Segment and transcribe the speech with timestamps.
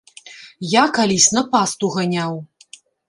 [0.71, 2.33] Я калісь на пасту ганяў.